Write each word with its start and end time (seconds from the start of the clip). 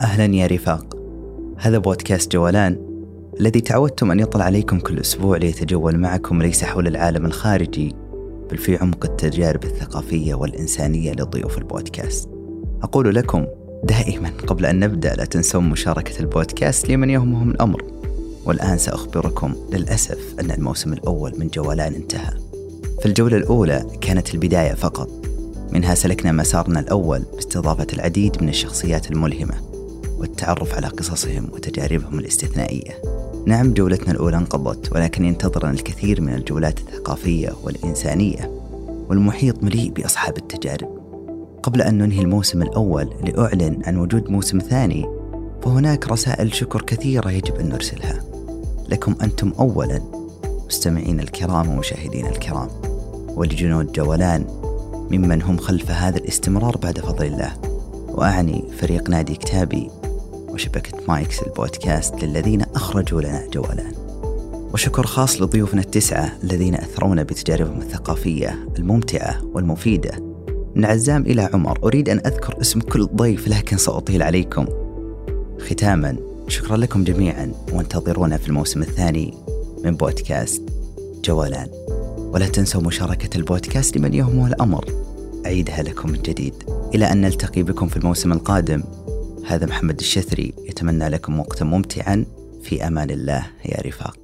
أهلا 0.00 0.34
يا 0.36 0.46
رفاق. 0.46 0.96
هذا 1.58 1.78
بودكاست 1.78 2.32
جولان 2.32 2.76
الذي 3.40 3.60
تعودتم 3.60 4.10
أن 4.10 4.20
يطلع 4.20 4.44
عليكم 4.44 4.78
كل 4.78 4.98
أسبوع 4.98 5.36
ليتجول 5.36 5.98
معكم 5.98 6.42
ليس 6.42 6.64
حول 6.64 6.86
العالم 6.86 7.26
الخارجي 7.26 7.94
بل 8.50 8.58
في 8.58 8.76
عمق 8.76 9.04
التجارب 9.04 9.64
الثقافية 9.64 10.34
والإنسانية 10.34 11.12
لضيوف 11.12 11.58
البودكاست. 11.58 12.28
أقول 12.82 13.14
لكم 13.14 13.46
دائما 13.84 14.30
قبل 14.46 14.66
أن 14.66 14.80
نبدأ 14.80 15.14
لا 15.14 15.24
تنسون 15.24 15.68
مشاركة 15.68 16.20
البودكاست 16.20 16.88
لمن 16.88 17.10
يهمهم 17.10 17.50
الأمر. 17.50 17.84
والآن 18.44 18.78
سأخبركم 18.78 19.54
للأسف 19.72 20.34
أن 20.40 20.50
الموسم 20.50 20.92
الأول 20.92 21.32
من 21.38 21.48
جولان 21.48 21.94
انتهى. 21.94 22.32
في 23.00 23.06
الجولة 23.06 23.36
الأولى 23.36 23.86
كانت 24.00 24.34
البداية 24.34 24.74
فقط. 24.74 25.10
منها 25.72 25.94
سلكنا 25.94 26.32
مسارنا 26.32 26.80
الأول 26.80 27.22
باستضافة 27.34 27.86
العديد 27.92 28.42
من 28.42 28.48
الشخصيات 28.48 29.10
الملهمة. 29.10 29.69
والتعرف 30.20 30.74
على 30.74 30.86
قصصهم 30.86 31.48
وتجاربهم 31.52 32.18
الاستثنائية. 32.18 33.02
نعم 33.46 33.74
جولتنا 33.74 34.12
الأولى 34.12 34.36
انقضت 34.36 34.92
ولكن 34.92 35.24
ينتظرنا 35.24 35.70
الكثير 35.70 36.20
من 36.20 36.34
الجولات 36.34 36.78
الثقافية 36.78 37.52
والإنسانية 37.62 38.50
والمحيط 39.08 39.62
مليء 39.62 39.90
بأصحاب 39.90 40.36
التجارب. 40.36 40.88
قبل 41.62 41.82
أن 41.82 41.98
ننهي 41.98 42.20
الموسم 42.20 42.62
الأول 42.62 43.10
لأعلن 43.24 43.82
عن 43.86 43.96
وجود 43.96 44.30
موسم 44.30 44.58
ثاني 44.58 45.06
فهناك 45.62 46.08
رسائل 46.08 46.54
شكر 46.54 46.82
كثيرة 46.82 47.30
يجب 47.30 47.54
أن 47.54 47.68
نرسلها. 47.68 48.24
لكم 48.88 49.14
أنتم 49.22 49.52
أولا 49.58 50.00
مستمعين 50.66 51.20
الكرام 51.20 51.68
ومشاهدين 51.68 52.26
الكرام 52.26 52.68
ولجنود 53.28 53.92
جولان 53.92 54.44
ممن 55.10 55.42
هم 55.42 55.56
خلف 55.56 55.90
هذا 55.90 56.18
الاستمرار 56.18 56.76
بعد 56.76 56.98
فضل 56.98 57.26
الله. 57.26 57.52
وأعني 58.08 58.64
فريق 58.78 59.10
نادي 59.10 59.34
كتابي 59.34 59.90
وشبكة 60.50 60.98
مايكس 61.08 61.42
البودكاست 61.42 62.24
للذين 62.24 62.62
أخرجوا 62.62 63.20
لنا 63.20 63.46
جولان 63.52 63.92
وشكر 64.72 65.06
خاص 65.06 65.42
لضيوفنا 65.42 65.80
التسعة 65.80 66.38
الذين 66.44 66.74
أثرونا 66.74 67.22
بتجاربهم 67.22 67.80
الثقافية 67.80 68.68
الممتعة 68.78 69.44
والمفيدة. 69.54 70.10
من 70.74 70.84
عزام 70.84 71.22
إلى 71.22 71.50
عمر 71.54 71.78
أريد 71.84 72.08
أن 72.08 72.18
أذكر 72.26 72.60
اسم 72.60 72.80
كل 72.80 73.06
ضيف 73.06 73.48
لكن 73.48 73.76
سأطيل 73.76 74.22
عليكم. 74.22 74.66
ختاما 75.58 76.16
شكرا 76.48 76.76
لكم 76.76 77.04
جميعا 77.04 77.52
وانتظرونا 77.72 78.36
في 78.36 78.48
الموسم 78.48 78.82
الثاني 78.82 79.34
من 79.84 79.96
بودكاست 79.96 80.62
جولان 81.24 81.68
ولا 82.16 82.46
تنسوا 82.46 82.82
مشاركة 82.82 83.36
البودكاست 83.36 83.96
لمن 83.96 84.14
يهمه 84.14 84.46
الأمر. 84.46 84.84
أعيدها 85.46 85.82
لكم 85.82 86.10
من 86.10 86.22
جديد. 86.22 86.54
إلى 86.94 87.12
أن 87.12 87.20
نلتقي 87.20 87.62
بكم 87.62 87.88
في 87.88 87.96
الموسم 87.96 88.32
القادم. 88.32 88.82
هذا 89.46 89.66
محمد 89.66 89.98
الشثري 90.00 90.54
يتمنى 90.68 91.08
لكم 91.08 91.40
وقتا 91.40 91.64
ممتعا. 91.64 92.24
في 92.62 92.86
أمان 92.86 93.10
الله 93.10 93.46
يا 93.64 93.82
رفاق. 93.86 94.19